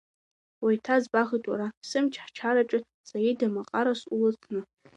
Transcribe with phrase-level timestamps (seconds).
[0.63, 4.61] Уеиҭазбахит уара, сымш, ҳчараҿы, Саида маҟарас улыцны.